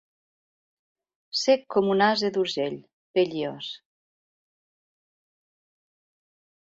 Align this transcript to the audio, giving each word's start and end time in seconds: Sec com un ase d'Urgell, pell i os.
Sec 1.41 1.67
com 1.75 1.91
un 1.95 2.01
ase 2.05 2.31
d'Urgell, 2.37 2.79
pell 3.19 3.37
i 3.43 3.45
os. 3.51 3.69